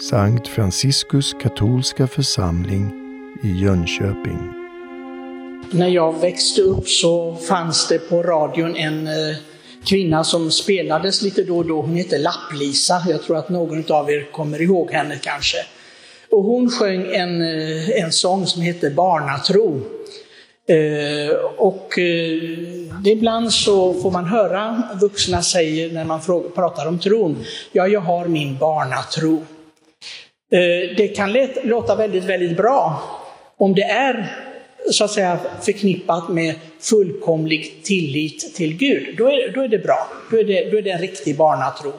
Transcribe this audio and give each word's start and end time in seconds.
Sankt 0.00 0.48
Franciskus 0.48 1.34
katolska 1.42 2.06
församling 2.06 2.92
i 3.42 3.62
Jönköping. 3.62 4.52
När 5.70 5.88
jag 5.88 6.20
växte 6.20 6.62
upp 6.62 6.88
så 6.88 7.34
fanns 7.34 7.88
det 7.88 7.98
på 7.98 8.22
radion 8.22 8.76
en 8.76 9.06
eh, 9.06 9.36
kvinna 9.84 10.24
som 10.24 10.50
spelades 10.50 11.22
lite 11.22 11.42
då 11.42 11.56
och 11.56 11.66
då. 11.66 11.80
Hon 11.82 11.96
hette 11.96 12.18
Lapplisa. 12.18 13.02
Jag 13.08 13.22
tror 13.22 13.36
att 13.36 13.48
någon 13.48 13.92
av 13.92 14.10
er 14.10 14.32
kommer 14.32 14.62
ihåg 14.62 14.90
henne 14.90 15.18
kanske. 15.22 15.58
Och 16.30 16.42
hon 16.42 16.70
sjöng 16.70 17.14
en, 17.14 17.42
eh, 17.42 18.02
en 18.04 18.12
sång 18.12 18.46
som 18.46 18.62
hette 18.62 18.90
Barnatro. 18.90 19.80
Eh, 20.66 21.36
och 21.56 21.98
eh, 21.98 23.12
ibland 23.12 23.52
så 23.52 23.94
får 23.94 24.10
man 24.10 24.24
höra 24.24 24.82
vuxna 25.00 25.42
säga 25.42 25.92
när 25.92 26.04
man 26.04 26.22
frågar, 26.22 26.48
pratar 26.48 26.86
om 26.86 26.98
tron, 26.98 27.44
ja, 27.72 27.88
jag 27.88 28.00
har 28.00 28.28
min 28.28 28.58
barnatro. 28.58 29.42
Eh, 30.54 30.96
det 30.96 31.08
kan 31.08 31.36
låta 31.62 31.94
väldigt, 31.96 32.24
väldigt 32.24 32.56
bra 32.56 33.02
om 33.56 33.74
det 33.74 33.82
är 33.82 34.36
så 34.90 35.04
att 35.04 35.10
säga 35.10 35.38
förknippat 35.62 36.28
med 36.28 36.54
fullkomlig 36.80 37.80
tillit 37.82 38.54
till 38.54 38.76
Gud. 38.76 39.16
Då 39.16 39.28
är, 39.28 39.52
då 39.54 39.60
är 39.60 39.68
det 39.68 39.78
bra, 39.78 40.08
då 40.30 40.38
är 40.38 40.44
det, 40.44 40.70
då 40.70 40.78
är 40.78 40.82
det 40.82 40.90
en 40.90 41.00
riktig 41.00 41.36
barnatro. 41.36 41.92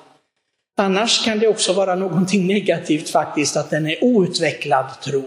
Annars 0.78 1.26
kan 1.26 1.40
det 1.40 1.48
också 1.48 1.74
vara 1.74 1.96
någonting 1.96 2.48
negativt 2.54 3.10
faktiskt, 3.10 3.58
att 3.58 3.70
den 3.70 3.88
är 3.88 4.04
outvecklad 4.04 4.86
tro. 5.04 5.24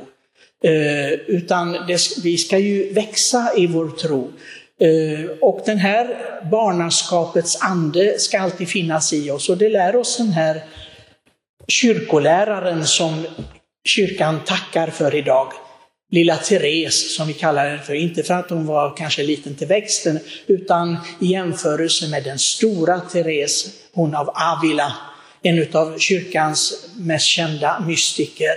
Eh, 0.64 1.12
utan 1.12 1.72
det, 1.72 2.00
vi 2.22 2.36
ska 2.36 2.58
ju 2.58 2.92
växa 2.92 3.50
i 3.56 3.66
vår 3.66 3.88
tro. 3.88 4.32
Eh, 4.80 5.30
och 5.40 5.62
den 5.66 5.78
här 5.78 6.16
barnaskapets 6.50 7.62
ande 7.62 8.18
ska 8.18 8.40
alltid 8.40 8.68
finnas 8.68 9.12
i 9.12 9.30
oss 9.30 9.48
och 9.48 9.56
det 9.56 9.68
lär 9.68 9.96
oss 9.96 10.16
den 10.16 10.28
här 10.28 10.62
kyrkoläraren 11.72 12.86
som 12.86 13.26
kyrkan 13.88 14.40
tackar 14.46 14.90
för 14.90 15.14
idag. 15.14 15.52
Lilla 16.10 16.36
Therese 16.36 17.16
som 17.16 17.26
vi 17.26 17.34
kallar 17.34 17.68
henne 17.68 17.82
för, 17.82 17.94
inte 17.94 18.22
för 18.22 18.34
att 18.34 18.50
hon 18.50 18.66
var 18.66 18.96
kanske 18.96 19.22
liten 19.22 19.54
till 19.54 19.66
växten, 19.66 20.18
utan 20.46 20.96
i 21.20 21.26
jämförelse 21.26 22.08
med 22.08 22.24
den 22.24 22.38
stora 22.38 23.00
Therese, 23.00 23.70
hon 23.92 24.14
av 24.14 24.28
Avila, 24.28 24.92
en 25.42 25.66
av 25.72 25.98
kyrkans 25.98 26.88
mest 26.96 27.26
kända 27.26 27.84
mystiker. 27.86 28.54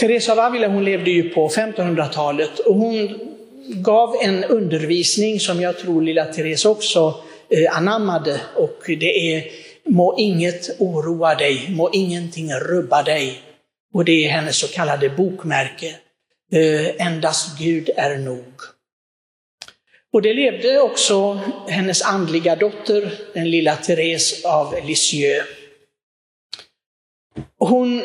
Teresa 0.00 0.32
av 0.32 0.38
Avila 0.38 0.68
hon 0.68 0.84
levde 0.84 1.10
ju 1.10 1.28
på 1.28 1.48
1500-talet 1.48 2.58
och 2.58 2.74
hon 2.74 3.18
gav 3.68 4.16
en 4.22 4.44
undervisning 4.44 5.40
som 5.40 5.60
jag 5.60 5.78
tror 5.78 6.02
lilla 6.02 6.24
Therese 6.24 6.64
också 6.64 7.14
eh, 7.50 7.76
anammade 7.76 8.40
och 8.54 8.82
det 8.86 9.34
är 9.34 9.44
Må 9.90 10.18
inget 10.18 10.80
oroa 10.80 11.34
dig, 11.34 11.70
må 11.70 11.90
ingenting 11.92 12.54
rubba 12.54 13.02
dig. 13.02 13.42
Och 13.94 14.04
det 14.04 14.26
är 14.26 14.30
hennes 14.30 14.58
så 14.58 14.68
kallade 14.68 15.10
bokmärke. 15.10 15.96
Endast 16.98 17.58
Gud 17.58 17.90
är 17.96 18.18
nog. 18.18 18.52
Och 20.12 20.22
det 20.22 20.34
levde 20.34 20.80
också 20.80 21.40
hennes 21.68 22.02
andliga 22.02 22.56
dotter, 22.56 23.12
den 23.34 23.50
lilla 23.50 23.76
Therese 23.76 24.44
av 24.44 24.74
Lisieux. 24.86 25.46
Hon 27.58 28.02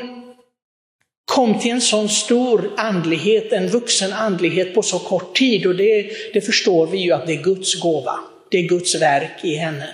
kom 1.25 1.59
till 1.59 1.72
en 1.72 1.81
sån 1.81 2.09
stor 2.09 2.72
andlighet, 2.78 3.53
en 3.53 3.67
vuxen 3.67 4.13
andlighet 4.13 4.75
på 4.75 4.81
så 4.81 5.00
kort 5.00 5.36
tid 5.36 5.66
och 5.66 5.75
det, 5.75 6.11
det 6.33 6.41
förstår 6.41 6.88
vi 6.88 6.97
ju 6.97 7.11
att 7.11 7.28
det 7.28 7.33
är 7.33 7.44
Guds 7.44 7.81
gåva. 7.81 8.19
Det 8.52 8.58
är 8.58 8.63
Guds 8.63 9.02
verk 9.02 9.44
i 9.44 9.56
henne. 9.56 9.94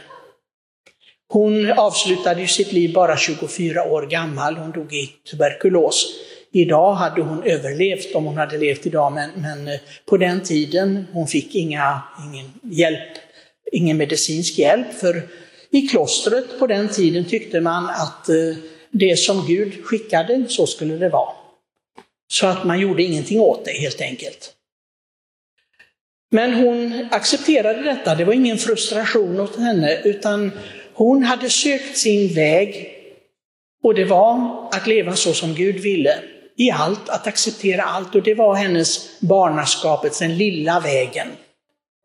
Hon 1.33 1.71
avslutade 1.71 2.41
ju 2.41 2.47
sitt 2.47 2.71
liv 2.71 2.93
bara 2.93 3.17
24 3.17 3.83
år 3.83 4.05
gammal, 4.05 4.55
hon 4.55 4.71
dog 4.71 4.93
i 4.93 5.09
tuberkulos. 5.31 6.13
Idag 6.51 6.93
hade 6.93 7.21
hon 7.21 7.43
överlevt 7.43 8.15
om 8.15 8.25
hon 8.25 8.37
hade 8.37 8.57
levt 8.57 8.85
idag, 8.85 9.13
men, 9.13 9.29
men 9.35 9.67
eh, 9.67 9.79
på 10.05 10.17
den 10.17 10.43
tiden 10.43 11.07
hon 11.11 11.27
fick 11.27 11.55
inga, 11.55 12.01
ingen 12.25 12.53
hjälp, 12.63 13.09
ingen 13.71 13.97
medicinsk 13.97 14.57
hjälp. 14.57 14.93
För 14.93 15.27
i 15.69 15.81
klostret 15.81 16.59
på 16.59 16.67
den 16.67 16.89
tiden 16.89 17.25
tyckte 17.25 17.61
man 17.61 17.89
att 17.89 18.29
eh, 18.29 18.35
det 18.91 19.19
som 19.19 19.47
Gud 19.47 19.85
skickade, 19.85 20.45
så 20.49 20.67
skulle 20.67 20.97
det 20.97 21.09
vara. 21.09 21.33
Så 22.31 22.47
att 22.47 22.63
man 22.63 22.79
gjorde 22.79 23.03
ingenting 23.03 23.39
åt 23.39 23.65
det 23.65 23.71
helt 23.71 24.01
enkelt. 24.01 24.53
Men 26.31 26.53
hon 26.53 27.07
accepterade 27.11 27.81
detta, 27.81 28.15
det 28.15 28.25
var 28.25 28.33
ingen 28.33 28.57
frustration 28.57 29.39
åt 29.39 29.57
henne, 29.59 30.01
utan 30.03 30.51
hon 31.01 31.23
hade 31.23 31.49
sökt 31.49 31.97
sin 31.97 32.33
väg 32.33 32.93
och 33.83 33.95
det 33.95 34.05
var 34.05 34.69
att 34.71 34.87
leva 34.87 35.15
så 35.15 35.33
som 35.33 35.55
Gud 35.55 35.75
ville. 35.75 36.19
I 36.57 36.71
allt, 36.71 37.09
att 37.09 37.27
acceptera 37.27 37.83
allt. 37.83 38.15
Och 38.15 38.23
det 38.23 38.33
var 38.33 38.55
hennes 38.55 39.19
barnaskapets, 39.19 40.19
den 40.19 40.37
lilla 40.37 40.79
vägen. 40.79 41.27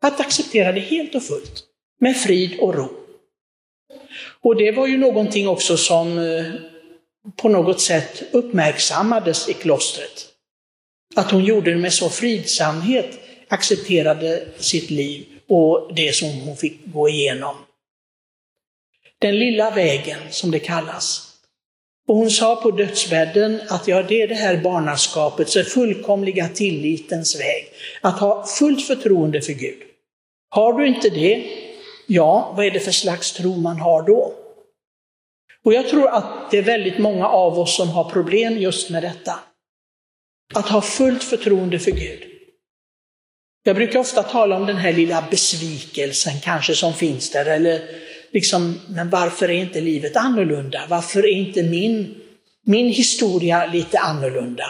Att 0.01 0.19
acceptera 0.19 0.71
det 0.71 0.79
helt 0.79 1.15
och 1.15 1.23
fullt, 1.23 1.63
med 1.99 2.17
frid 2.17 2.59
och 2.59 2.75
ro. 2.75 2.89
Och 4.41 4.55
det 4.55 4.71
var 4.71 4.87
ju 4.87 4.97
någonting 4.97 5.47
också 5.47 5.77
som 5.77 6.17
eh, 6.17 6.45
på 7.35 7.49
något 7.49 7.81
sätt 7.81 8.23
uppmärksammades 8.31 9.49
i 9.49 9.53
klostret. 9.53 10.27
Att 11.15 11.31
hon 11.31 11.45
gjorde 11.45 11.71
det 11.71 11.77
med 11.77 11.93
så 11.93 12.09
fridsamhet, 12.09 13.19
accepterade 13.47 14.47
sitt 14.57 14.89
liv 14.89 15.25
och 15.47 15.91
det 15.95 16.15
som 16.15 16.29
hon 16.29 16.57
fick 16.57 16.79
gå 16.85 17.09
igenom. 17.09 17.55
Den 19.21 19.39
lilla 19.39 19.71
vägen, 19.71 20.19
som 20.29 20.51
det 20.51 20.59
kallas. 20.59 21.23
Och 22.07 22.15
hon 22.15 22.31
sa 22.31 22.55
på 22.55 22.71
dödsbädden 22.71 23.61
att 23.69 23.87
ja, 23.87 24.03
det 24.03 24.21
är 24.21 24.27
det 24.27 24.35
här 24.35 24.57
barnaskapets, 24.57 25.53
den 25.53 25.65
fullkomliga 25.65 26.49
tillitens 26.49 27.39
väg. 27.39 27.67
Att 28.01 28.19
ha 28.19 28.45
fullt 28.45 28.87
förtroende 28.87 29.41
för 29.41 29.53
Gud. 29.53 29.81
Har 30.49 30.73
du 30.73 30.87
inte 30.87 31.09
det, 31.09 31.45
ja, 32.07 32.53
vad 32.57 32.65
är 32.65 32.71
det 32.71 32.79
för 32.79 32.91
slags 32.91 33.31
tro 33.31 33.55
man 33.55 33.79
har 33.79 34.01
då? 34.01 34.33
Och 35.63 35.73
jag 35.73 35.89
tror 35.89 36.07
att 36.07 36.51
det 36.51 36.57
är 36.57 36.63
väldigt 36.63 36.97
många 36.97 37.27
av 37.27 37.59
oss 37.59 37.75
som 37.75 37.89
har 37.89 38.09
problem 38.09 38.57
just 38.57 38.89
med 38.89 39.03
detta. 39.03 39.39
Att 40.55 40.69
ha 40.69 40.81
fullt 40.81 41.23
förtroende 41.23 41.79
för 41.79 41.91
Gud. 41.91 42.23
Jag 43.63 43.75
brukar 43.75 43.99
ofta 43.99 44.23
tala 44.23 44.55
om 44.55 44.65
den 44.65 44.77
här 44.77 44.93
lilla 44.93 45.27
besvikelsen 45.31 46.33
kanske 46.43 46.75
som 46.75 46.93
finns 46.93 47.31
där, 47.31 47.45
eller 47.45 47.81
liksom, 48.37 48.79
men 48.87 49.09
varför 49.09 49.49
är 49.49 49.53
inte 49.53 49.81
livet 49.81 50.15
annorlunda? 50.15 50.85
Varför 50.89 51.25
är 51.25 51.31
inte 51.31 51.63
min, 51.63 52.15
min 52.65 52.89
historia 52.89 53.65
lite 53.65 53.99
annorlunda? 53.99 54.65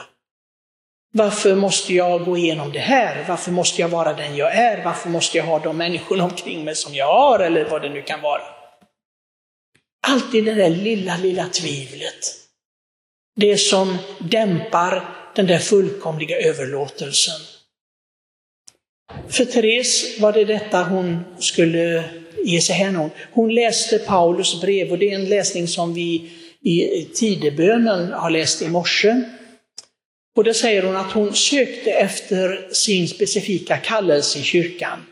Varför 1.13 1.55
måste 1.55 1.93
jag 1.93 2.25
gå 2.25 2.37
igenom 2.37 2.71
det 2.71 2.79
här? 2.79 3.25
Varför 3.27 3.51
måste 3.51 3.81
jag 3.81 3.89
vara 3.89 4.13
den 4.13 4.35
jag 4.35 4.55
är? 4.55 4.83
Varför 4.83 5.09
måste 5.09 5.37
jag 5.37 5.45
ha 5.45 5.59
de 5.59 5.77
människorna 5.77 6.23
omkring 6.23 6.65
mig 6.65 6.75
som 6.75 6.95
jag 6.95 7.13
har? 7.13 7.39
Eller 7.39 7.69
vad 7.69 7.81
det 7.81 7.89
nu 7.89 8.01
kan 8.01 8.21
vara. 8.21 8.41
Alltid 10.07 10.45
det 10.45 10.53
där 10.53 10.69
lilla, 10.69 11.17
lilla 11.17 11.45
tvivlet. 11.49 12.35
Det 13.35 13.57
som 13.57 13.97
dämpar 14.19 15.09
den 15.35 15.47
där 15.47 15.59
fullkomliga 15.59 16.37
överlåtelsen. 16.37 17.41
För 19.29 19.45
Therese 19.45 20.19
var 20.19 20.33
det 20.33 20.45
detta 20.45 20.83
hon 20.83 21.25
skulle 21.39 22.03
ge 22.47 22.61
sig 22.61 22.75
hän 22.75 22.97
åt. 22.97 23.11
Hon 23.31 23.53
läste 23.53 23.99
Paulus 23.99 24.61
brev 24.61 24.91
och 24.91 24.97
det 24.97 25.09
är 25.09 25.15
en 25.15 25.29
läsning 25.29 25.67
som 25.67 25.93
vi 25.93 26.29
i 26.61 27.05
tidebönen 27.13 28.11
har 28.11 28.29
läst 28.29 28.61
i 28.61 28.67
morse. 28.67 29.21
Och 30.35 30.43
där 30.43 30.53
säger 30.53 30.83
hon 30.83 30.95
att 30.95 31.11
hon 31.11 31.33
sökte 31.33 31.91
efter 31.91 32.67
sin 32.71 33.07
specifika 33.07 33.77
kallelse 33.77 34.39
i 34.39 34.43
kyrkan. 34.43 35.05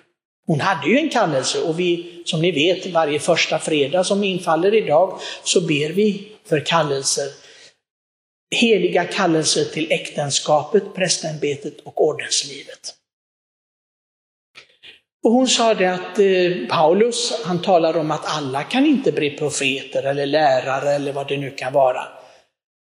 Hon 0.47 0.59
hade 0.59 0.89
ju 0.89 0.97
en 0.97 1.09
kallelse 1.09 1.61
och 1.61 1.79
vi, 1.79 2.21
som 2.25 2.41
ni 2.41 2.51
vet, 2.51 2.85
varje 2.85 3.19
första 3.19 3.59
fredag 3.59 4.03
som 4.03 4.23
infaller 4.23 4.73
idag 4.73 5.19
så 5.43 5.61
ber 5.61 5.89
vi 5.89 6.27
för 6.45 6.59
kallelser. 6.59 7.27
Heliga 8.55 9.03
kallelser 9.03 9.65
till 9.65 9.91
äktenskapet, 9.91 10.83
prästämbetet 10.95 11.79
och 11.83 12.07
ordenslivet. 12.07 12.95
Och 15.25 15.31
hon 15.31 15.47
sa 15.47 15.73
det 15.73 15.93
att 15.93 16.19
eh, 16.19 16.67
Paulus, 16.69 17.41
han 17.45 17.61
talar 17.61 17.97
om 17.97 18.11
att 18.11 18.25
alla 18.25 18.63
kan 18.63 18.85
inte 18.85 19.11
bli 19.11 19.29
profeter 19.29 20.03
eller 20.03 20.25
lärare 20.25 20.91
eller 20.91 21.13
vad 21.13 21.27
det 21.27 21.37
nu 21.37 21.51
kan 21.51 21.73
vara. 21.73 22.07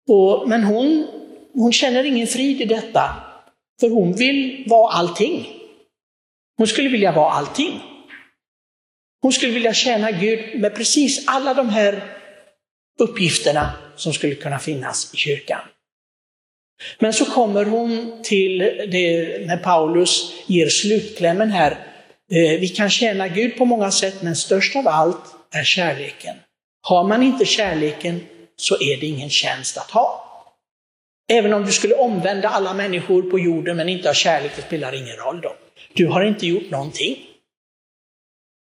Och, 0.08 0.48
men 0.48 0.64
hon, 0.64 1.06
hon 1.54 1.72
känner 1.72 2.04
ingen 2.04 2.26
frid 2.26 2.60
i 2.60 2.64
detta, 2.64 3.10
för 3.80 3.88
hon 3.88 4.12
vill 4.12 4.64
vara 4.68 4.92
allting. 4.92 5.48
Hon 6.58 6.66
skulle 6.66 6.88
vilja 6.88 7.12
vara 7.12 7.30
allting. 7.30 7.82
Hon 9.22 9.32
skulle 9.32 9.52
vilja 9.52 9.74
tjäna 9.74 10.10
Gud 10.10 10.60
med 10.60 10.74
precis 10.74 11.24
alla 11.26 11.54
de 11.54 11.68
här 11.68 12.16
uppgifterna 12.98 13.72
som 13.96 14.12
skulle 14.12 14.34
kunna 14.34 14.58
finnas 14.58 15.14
i 15.14 15.16
kyrkan. 15.16 15.60
Men 16.98 17.12
så 17.12 17.24
kommer 17.24 17.64
hon 17.64 18.22
till 18.22 18.58
det 18.92 19.46
när 19.46 19.56
Paulus 19.56 20.32
ger 20.46 20.68
slutklämmen 20.68 21.50
här, 21.50 21.89
Eh, 22.32 22.60
vi 22.60 22.68
kan 22.68 22.90
tjäna 22.90 23.28
Gud 23.28 23.56
på 23.56 23.64
många 23.64 23.90
sätt, 23.90 24.22
men 24.22 24.36
störst 24.36 24.76
av 24.76 24.88
allt 24.88 25.34
är 25.50 25.64
kärleken. 25.64 26.36
Har 26.82 27.04
man 27.04 27.22
inte 27.22 27.44
kärleken 27.44 28.20
så 28.56 28.74
är 28.74 29.00
det 29.00 29.06
ingen 29.06 29.30
tjänst 29.30 29.78
att 29.78 29.90
ha. 29.90 30.26
Även 31.32 31.52
om 31.54 31.64
du 31.64 31.72
skulle 31.72 31.94
omvända 31.94 32.48
alla 32.48 32.74
människor 32.74 33.22
på 33.22 33.38
jorden 33.38 33.76
men 33.76 33.88
inte 33.88 34.08
ha 34.08 34.14
kärlek, 34.14 34.52
det 34.56 34.62
spelar 34.62 34.94
ingen 34.94 35.16
roll 35.16 35.40
då. 35.40 35.56
Du 35.94 36.06
har 36.06 36.24
inte 36.24 36.46
gjort 36.46 36.70
någonting. 36.70 37.16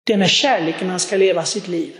Det 0.05 0.13
är 0.13 0.17
med 0.17 0.29
kärleken 0.29 0.87
man 0.87 0.99
ska 0.99 1.17
leva 1.17 1.45
sitt 1.45 1.67
liv. 1.67 1.97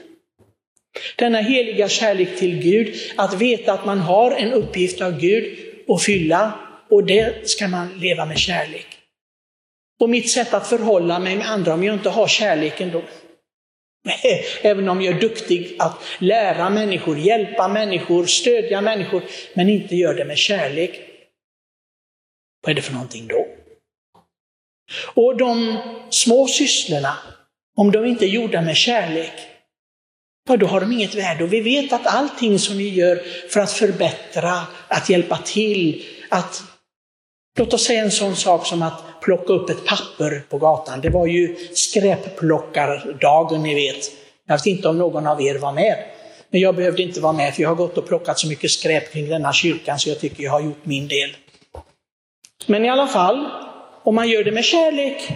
Denna 1.15 1.42
heliga 1.42 1.89
kärlek 1.89 2.39
till 2.39 2.59
Gud, 2.59 2.95
att 3.18 3.33
veta 3.33 3.74
att 3.74 3.86
man 3.86 4.00
har 4.00 4.31
en 4.31 4.53
uppgift 4.53 5.01
av 5.01 5.19
Gud 5.19 5.59
att 5.88 6.03
fylla 6.03 6.59
och 6.89 7.03
det 7.03 7.50
ska 7.50 7.68
man 7.68 8.00
leva 8.00 8.25
med 8.25 8.38
kärlek. 8.38 9.00
Och 10.01 10.09
mitt 10.09 10.30
sätt 10.30 10.53
att 10.53 10.68
förhålla 10.68 11.19
mig 11.19 11.36
med 11.36 11.50
andra, 11.50 11.74
om 11.74 11.83
jag 11.83 11.95
inte 11.95 12.09
har 12.09 12.27
kärleken 12.27 12.92
då, 12.92 13.03
Även 14.62 14.89
om 14.89 15.01
jag 15.01 15.15
är 15.15 15.21
duktig 15.21 15.75
att 15.80 16.03
lära 16.19 16.69
människor, 16.69 17.18
hjälpa 17.18 17.68
människor, 17.68 18.25
stödja 18.25 18.81
människor, 18.81 19.24
men 19.53 19.69
inte 19.69 19.95
gör 19.95 20.13
det 20.13 20.25
med 20.25 20.38
kärlek. 20.38 21.01
Vad 22.62 22.71
är 22.71 22.75
det 22.75 22.81
för 22.81 22.94
någonting 22.94 23.27
då? 23.27 23.48
Och 25.13 25.38
de 25.38 25.77
små 26.09 26.48
sysslorna, 26.48 27.18
om 27.77 27.92
de 27.92 28.06
inte 28.06 28.25
är 28.25 28.30
gjorda 28.30 28.62
med 28.62 28.77
kärlek, 28.77 29.33
ja, 30.50 30.57
då 30.57 30.65
har 30.65 30.81
de 30.81 30.92
inget 30.92 31.15
värde. 31.15 31.44
Och 31.44 31.53
vi 31.53 31.62
vet 31.62 31.94
att 31.94 32.07
allting 32.07 32.59
som 32.59 32.77
vi 32.77 32.89
gör 32.89 33.15
för 33.50 33.59
att 33.59 33.71
förbättra, 33.71 34.62
att 34.88 35.09
hjälpa 35.09 35.38
till, 35.38 36.06
att 36.30 36.70
Låt 37.57 37.74
oss 37.74 37.83
säga 37.83 38.03
en 38.03 38.12
sån 38.12 38.36
sak 38.36 38.65
som 38.65 38.81
att 38.81 39.03
plocka 39.21 39.53
upp 39.53 39.69
ett 39.69 39.86
papper 39.86 40.44
på 40.50 40.57
gatan. 40.57 41.01
Det 41.01 41.09
var 41.09 41.27
ju 41.27 41.56
skräpplockardagen, 41.74 43.63
ni 43.63 43.75
vet. 43.75 44.12
Jag 44.48 44.57
vet 44.57 44.65
inte 44.65 44.88
om 44.88 44.98
någon 44.98 45.27
av 45.27 45.42
er 45.42 45.57
var 45.57 45.71
med. 45.71 46.06
Men 46.50 46.62
jag 46.62 46.75
behövde 46.75 47.03
inte 47.03 47.19
vara 47.21 47.33
med, 47.33 47.56
för 47.56 47.62
jag 47.62 47.69
har 47.69 47.75
gått 47.75 47.98
och 47.98 48.07
plockat 48.07 48.39
så 48.39 48.48
mycket 48.48 48.71
skräp 48.71 49.13
kring 49.13 49.30
denna 49.30 49.53
kyrkan 49.53 50.00
så 50.00 50.09
jag 50.09 50.19
tycker 50.19 50.44
jag 50.44 50.51
har 50.51 50.62
gjort 50.62 50.86
min 50.86 51.07
del. 51.07 51.36
Men 52.65 52.86
i 52.86 52.89
alla 52.89 53.07
fall, 53.07 53.50
om 54.03 54.15
man 54.15 54.30
gör 54.30 54.44
det 54.44 54.51
med 54.51 54.65
kärlek 54.65 55.31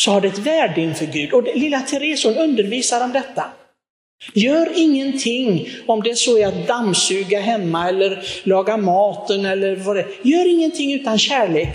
så 0.00 0.10
har 0.10 0.20
det 0.20 0.28
ett 0.28 0.38
värde 0.38 0.80
inför 0.80 1.06
Gud. 1.06 1.32
Och 1.32 1.42
lilla 1.42 1.80
Therese 1.80 2.24
hon 2.24 2.36
undervisar 2.36 3.04
om 3.04 3.12
detta. 3.12 3.44
Gör 4.34 4.78
ingenting 4.78 5.68
om 5.86 6.02
det 6.02 6.16
så 6.16 6.38
är 6.38 6.46
att 6.46 6.66
dammsuga 6.66 7.40
hemma 7.40 7.88
eller 7.88 8.24
laga 8.44 8.76
maten 8.76 9.44
eller 9.44 9.76
vad 9.76 9.96
det 9.96 10.02
är. 10.02 10.08
Gör 10.22 10.52
ingenting 10.52 10.94
utan 10.94 11.18
kärlek. 11.18 11.68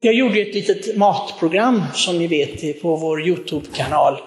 Jag 0.00 0.14
gjorde 0.14 0.40
ett 0.40 0.54
litet 0.54 0.96
matprogram 0.96 1.82
som 1.94 2.18
ni 2.18 2.26
vet 2.26 2.82
på 2.82 2.96
vår 2.96 3.26
Youtube-kanal. 3.26 4.20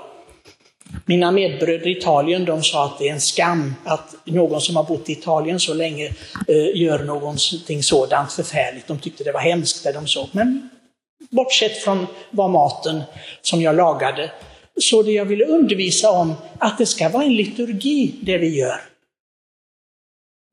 Mina 1.05 1.31
medbröder 1.31 1.87
i 1.87 1.97
Italien 1.97 2.45
de 2.45 2.63
sa 2.63 2.85
att 2.85 2.99
det 2.99 3.09
är 3.09 3.13
en 3.13 3.21
skam 3.21 3.75
att 3.83 4.15
någon 4.25 4.61
som 4.61 4.75
har 4.75 4.83
bott 4.83 5.09
i 5.09 5.11
Italien 5.11 5.59
så 5.59 5.73
länge 5.73 6.05
eh, 6.47 6.75
gör 6.81 7.03
någonting 7.03 7.83
sådant 7.83 8.31
förfärligt. 8.31 8.87
De 8.87 8.99
tyckte 8.99 9.23
det 9.23 9.31
var 9.31 9.39
hemskt 9.39 9.83
det 9.83 9.91
de 9.91 10.07
såg. 10.07 10.27
Men 10.31 10.69
bortsett 11.29 11.77
från 11.77 12.07
vad 12.31 12.49
maten 12.49 13.01
som 13.41 13.61
jag 13.61 13.75
lagade 13.75 14.31
så 14.79 15.03
det 15.03 15.11
jag 15.11 15.25
ville 15.25 15.45
undervisa 15.45 16.11
om 16.11 16.33
att 16.59 16.77
det 16.77 16.85
ska 16.85 17.09
vara 17.09 17.23
en 17.23 17.35
liturgi 17.35 18.15
det 18.21 18.37
vi 18.37 18.57
gör. 18.57 18.81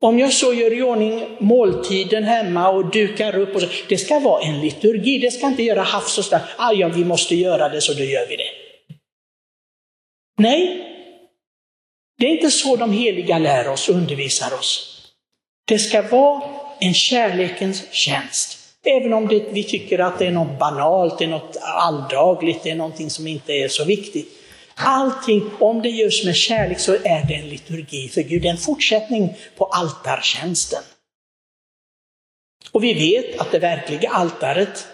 Om 0.01 0.19
jag 0.19 0.33
så 0.33 0.53
gör 0.53 0.73
i 0.73 0.81
ordning 0.81 1.37
måltiden 1.39 2.23
hemma 2.23 2.69
och 2.69 2.91
dukar 2.91 3.35
upp, 3.35 3.55
och 3.55 3.61
så, 3.61 3.67
det 3.89 3.97
ska 3.97 4.19
vara 4.19 4.43
en 4.43 4.61
liturgi. 4.61 5.19
Det 5.19 5.31
ska 5.31 5.47
inte 5.47 5.63
göra 5.63 5.81
hafs 5.81 6.17
och 6.17 6.25
sådär, 6.25 6.41
ah, 6.57 6.71
ja, 6.71 6.87
vi 6.87 7.05
måste 7.05 7.35
göra 7.35 7.69
det 7.69 7.81
så 7.81 7.93
då 7.93 8.03
gör 8.03 8.27
vi 8.27 8.35
det. 8.35 8.49
Nej, 10.37 10.85
det 12.17 12.25
är 12.25 12.29
inte 12.29 12.51
så 12.51 12.75
de 12.75 12.91
heliga 12.91 13.37
lär 13.37 13.67
oss 13.67 13.89
och 13.89 13.95
undervisar 13.95 14.53
oss. 14.53 15.01
Det 15.67 15.79
ska 15.79 16.01
vara 16.01 16.43
en 16.79 16.93
kärlekens 16.93 17.91
tjänst. 17.91 18.58
Även 18.85 19.13
om 19.13 19.27
det, 19.27 19.39
vi 19.51 19.63
tycker 19.63 19.99
att 19.99 20.19
det 20.19 20.25
är 20.25 20.31
något 20.31 20.59
banalt, 20.59 21.19
det 21.19 21.25
är 21.25 21.29
något 21.29 21.57
alldagligt, 21.61 22.63
det 22.63 22.69
är 22.69 22.75
någonting 22.75 23.09
som 23.09 23.27
inte 23.27 23.53
är 23.53 23.67
så 23.67 23.85
viktigt. 23.85 24.27
Allting, 24.75 25.49
om 25.59 25.81
det 25.81 25.89
görs 25.89 26.25
med 26.25 26.35
kärlek 26.35 26.79
så 26.79 26.93
är 26.93 27.27
det 27.27 27.33
en 27.33 27.49
liturgi 27.49 28.09
för 28.09 28.21
Gud, 28.21 28.45
en 28.45 28.57
fortsättning 28.57 29.35
på 29.57 29.65
altartjänsten. 29.65 30.83
Och 32.71 32.83
vi 32.83 32.93
vet 32.93 33.39
att 33.39 33.51
det 33.51 33.59
verkliga 33.59 34.09
altaret, 34.09 34.87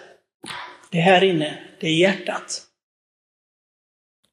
det 0.92 0.98
är 0.98 1.02
här 1.02 1.24
inne, 1.24 1.58
det 1.80 1.88
är 1.88 1.94
hjärtat. 1.94 2.62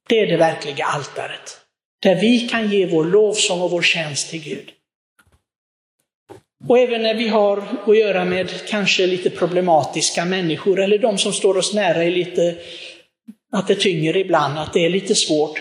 Det 0.08 0.20
är 0.20 0.26
det 0.26 0.36
verkliga 0.36 0.84
altaret, 0.84 1.60
där 2.02 2.20
vi 2.20 2.48
kan 2.48 2.70
ge 2.70 2.86
vår 2.86 3.04
lovsång 3.04 3.60
och 3.60 3.70
vår 3.70 3.82
tjänst 3.82 4.30
till 4.30 4.42
Gud. 4.42 4.72
Och 6.68 6.78
även 6.78 7.02
när 7.02 7.14
vi 7.14 7.28
har 7.28 7.64
att 7.86 7.98
göra 7.98 8.24
med 8.24 8.66
kanske 8.68 9.06
lite 9.06 9.30
problematiska 9.30 10.24
människor 10.24 10.80
eller 10.80 10.98
de 10.98 11.18
som 11.18 11.32
står 11.32 11.56
oss 11.56 11.74
nära 11.74 12.04
är 12.04 12.10
lite, 12.10 12.56
att 13.52 13.68
det 13.68 13.74
tynger 13.74 14.16
ibland, 14.16 14.58
att 14.58 14.72
det 14.72 14.84
är 14.84 14.90
lite 14.90 15.14
svårt. 15.14 15.60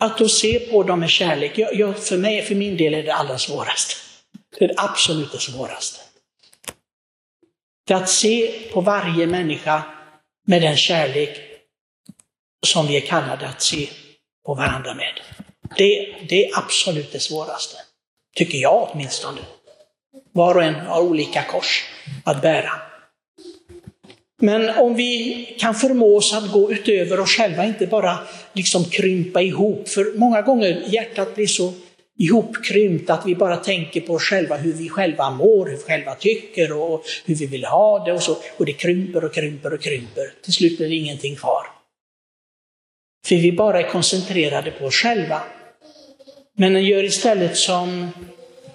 Att 0.00 0.18
då 0.18 0.28
se 0.28 0.58
på 0.58 0.82
dem 0.82 1.00
med 1.00 1.10
kärlek, 1.10 1.58
jag, 1.58 1.74
jag, 1.74 1.98
för 1.98 2.16
mig, 2.16 2.42
för 2.42 2.54
min 2.54 2.76
del 2.76 2.94
är 2.94 3.02
det 3.02 3.14
allra 3.14 3.38
svåraste. 3.38 3.94
Det 4.58 4.64
är 4.64 4.68
det 4.68 4.74
absolut 4.76 5.32
det 5.32 5.38
svåraste. 5.38 6.00
Det 7.86 7.94
är 7.94 7.98
att 7.98 8.08
se 8.08 8.52
på 8.72 8.80
varje 8.80 9.26
människa 9.26 9.82
med 10.46 10.62
den 10.62 10.76
kärlek 10.76 11.40
som 12.66 12.86
vi 12.86 12.96
är 12.96 13.00
kallade 13.00 13.48
att 13.48 13.62
se 13.62 13.88
på 14.46 14.54
varandra 14.54 14.94
med. 14.94 15.20
Det, 15.76 16.14
det 16.28 16.44
är 16.44 16.58
absolut 16.58 17.12
det 17.12 17.20
svåraste. 17.20 17.76
Tycker 18.36 18.58
jag 18.58 18.88
åtminstone. 18.92 19.40
Var 20.32 20.54
och 20.54 20.62
en 20.62 20.74
har 20.74 21.02
olika 21.02 21.42
kors 21.42 21.84
att 22.24 22.42
bära. 22.42 22.70
Men 24.40 24.70
om 24.70 24.94
vi 24.94 25.44
kan 25.58 25.74
förmå 25.74 26.16
oss 26.16 26.34
att 26.34 26.52
gå 26.52 26.72
utöver 26.72 27.20
oss 27.20 27.30
själva, 27.30 27.64
inte 27.64 27.86
bara 27.86 28.18
liksom 28.52 28.84
krympa 28.84 29.42
ihop, 29.42 29.88
för 29.88 30.18
många 30.18 30.42
gånger 30.42 30.84
hjärtat 30.86 31.34
blir 31.34 31.46
så 31.46 31.72
ihopkrympt 32.18 33.10
att 33.10 33.26
vi 33.26 33.34
bara 33.34 33.56
tänker 33.56 34.00
på 34.00 34.14
oss 34.14 34.22
själva, 34.22 34.56
hur 34.56 34.72
vi 34.72 34.88
själva 34.88 35.30
mår, 35.30 35.66
hur 35.66 35.76
vi 35.76 35.82
själva 35.82 36.14
tycker 36.14 36.72
och 36.72 37.04
hur 37.24 37.34
vi 37.34 37.46
vill 37.46 37.64
ha 37.64 38.04
det 38.04 38.12
och 38.12 38.22
så. 38.22 38.36
Och 38.56 38.66
det 38.66 38.72
krymper 38.72 39.24
och 39.24 39.34
krymper 39.34 39.72
och 39.72 39.82
krymper. 39.82 40.34
Till 40.42 40.52
slut 40.52 40.78
blir 40.78 40.88
det 40.88 40.94
ingenting 40.94 41.36
kvar. 41.36 41.66
För 43.26 43.36
vi 43.36 43.52
bara 43.52 43.80
är 43.80 43.88
koncentrerade 43.88 44.70
på 44.70 44.84
oss 44.84 44.94
själva. 44.94 45.42
Men 46.56 46.84
gör 46.84 47.04
istället 47.04 47.56
som 47.56 48.08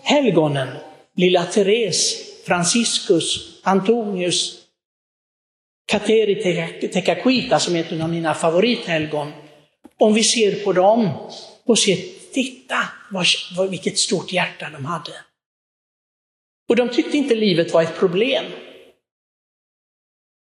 helgonen 0.03 0.67
lilla 1.17 1.45
Therese, 1.45 2.15
Franciscus, 2.45 3.59
Antonius, 3.63 4.63
Kateri 5.91 6.35
Tekakwita 6.93 7.59
som 7.59 7.75
är 7.75 7.79
ett 7.79 8.01
av 8.01 8.09
mina 8.09 8.33
favorithelgon. 8.33 9.31
Om 9.99 10.13
vi 10.13 10.23
ser 10.23 10.63
på 10.63 10.73
dem 10.73 11.09
och 11.65 11.79
ser, 11.79 11.97
titta 12.33 12.77
vad, 13.11 13.25
vilket 13.69 13.97
stort 13.97 14.31
hjärta 14.31 14.69
de 14.69 14.85
hade. 14.85 15.11
Och 16.69 16.75
de 16.75 16.89
tyckte 16.89 17.17
inte 17.17 17.35
livet 17.35 17.73
var 17.73 17.81
ett 17.81 17.99
problem. 17.99 18.45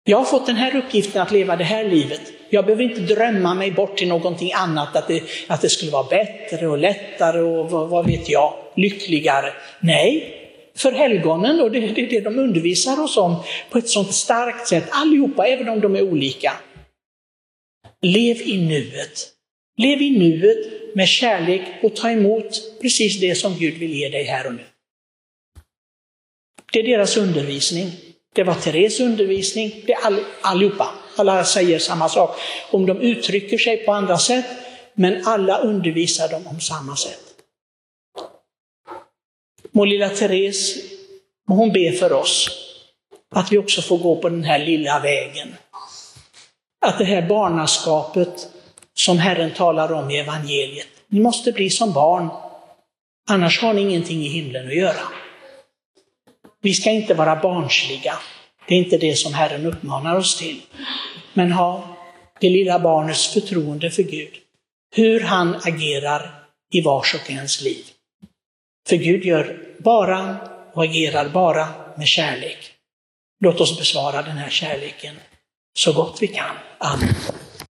Jag 0.04 0.18
har 0.18 0.24
fått 0.24 0.46
den 0.46 0.56
här 0.56 0.76
uppgiften 0.76 1.22
att 1.22 1.30
leva 1.30 1.56
det 1.56 1.64
här 1.64 1.84
livet. 1.84 2.20
Jag 2.50 2.64
behöver 2.64 2.84
inte 2.84 3.00
drömma 3.00 3.54
mig 3.54 3.70
bort 3.70 3.96
till 3.96 4.08
någonting 4.08 4.52
annat, 4.52 4.96
att 4.96 5.08
det, 5.08 5.22
att 5.48 5.60
det 5.60 5.68
skulle 5.68 5.90
vara 5.90 6.08
bättre 6.08 6.68
och 6.68 6.78
lättare 6.78 7.40
och 7.40 7.70
vad, 7.70 7.88
vad 7.88 8.06
vet 8.06 8.28
jag, 8.28 8.54
lyckligare. 8.76 9.52
Nej, 9.80 10.39
för 10.82 10.92
helgonen 10.92 11.60
och 11.60 11.70
det 11.70 11.78
är 11.78 12.08
det 12.08 12.20
de 12.20 12.38
undervisar 12.38 13.00
oss 13.00 13.16
om 13.16 13.42
på 13.70 13.78
ett 13.78 13.88
sånt 13.88 14.14
starkt 14.14 14.68
sätt, 14.68 14.84
allihopa, 14.90 15.46
även 15.46 15.68
om 15.68 15.80
de 15.80 15.96
är 15.96 16.02
olika. 16.02 16.52
Lev 18.02 18.42
i 18.42 18.66
nuet. 18.68 19.28
Lev 19.76 20.02
i 20.02 20.10
nuet 20.18 20.94
med 20.94 21.08
kärlek 21.08 21.62
och 21.82 21.96
ta 21.96 22.10
emot 22.10 22.80
precis 22.80 23.20
det 23.20 23.34
som 23.34 23.58
Gud 23.58 23.74
vill 23.74 23.94
ge 23.94 24.08
dig 24.08 24.24
här 24.24 24.46
och 24.46 24.54
nu. 24.54 24.64
Det 26.72 26.78
är 26.78 26.84
deras 26.84 27.16
undervisning. 27.16 27.90
Det 28.34 28.42
var 28.42 28.54
Therese 28.54 29.00
undervisning, 29.00 29.82
det 29.86 29.92
är 29.92 30.06
all, 30.06 30.24
allihopa. 30.40 30.88
Alla 31.16 31.44
säger 31.44 31.78
samma 31.78 32.08
sak. 32.08 32.36
Om 32.70 32.86
de 32.86 33.00
uttrycker 33.00 33.58
sig 33.58 33.76
på 33.76 33.92
andra 33.92 34.18
sätt, 34.18 34.46
men 34.94 35.26
alla 35.26 35.58
undervisar 35.58 36.28
dem 36.28 36.46
om 36.46 36.60
samma 36.60 36.96
sätt. 36.96 37.29
Må 39.72 39.84
lilla 39.84 40.08
Therese, 40.08 40.82
må 41.48 41.54
hon 41.54 41.72
be 41.72 41.92
för 41.92 42.12
oss 42.12 42.50
att 43.34 43.52
vi 43.52 43.58
också 43.58 43.82
får 43.82 43.98
gå 43.98 44.16
på 44.16 44.28
den 44.28 44.44
här 44.44 44.58
lilla 44.58 45.00
vägen. 45.00 45.54
Att 46.86 46.98
det 46.98 47.04
här 47.04 47.28
barnaskapet 47.28 48.48
som 48.94 49.18
Herren 49.18 49.50
talar 49.50 49.92
om 49.92 50.10
i 50.10 50.18
evangeliet, 50.18 50.88
ni 51.08 51.20
måste 51.20 51.52
bli 51.52 51.70
som 51.70 51.92
barn, 51.92 52.28
annars 53.28 53.62
har 53.62 53.74
ni 53.74 53.80
ingenting 53.80 54.22
i 54.22 54.28
himlen 54.28 54.66
att 54.66 54.76
göra. 54.76 55.08
Vi 56.62 56.74
ska 56.74 56.90
inte 56.90 57.14
vara 57.14 57.36
barnsliga, 57.36 58.14
det 58.68 58.74
är 58.74 58.78
inte 58.78 58.98
det 58.98 59.14
som 59.14 59.34
Herren 59.34 59.66
uppmanar 59.66 60.16
oss 60.16 60.38
till. 60.38 60.60
Men 61.34 61.52
ha 61.52 61.96
det 62.40 62.50
lilla 62.50 62.78
barnets 62.78 63.32
förtroende 63.32 63.90
för 63.90 64.02
Gud, 64.02 64.32
hur 64.94 65.20
han 65.20 65.60
agerar 65.64 66.44
i 66.72 66.80
vars 66.80 67.14
och 67.14 67.30
ens 67.30 67.60
liv. 67.60 67.84
För 68.88 68.96
Gud 68.96 69.24
gör 69.24 69.74
bara 69.78 70.36
och 70.72 70.84
agerar 70.84 71.28
bara 71.28 71.68
med 71.96 72.06
kärlek. 72.06 72.72
Låt 73.40 73.60
oss 73.60 73.78
besvara 73.78 74.22
den 74.22 74.36
här 74.36 74.50
kärleken 74.50 75.14
så 75.78 75.92
gott 75.92 76.18
vi 76.20 76.26
kan. 76.26 76.56
Amen. 76.78 77.14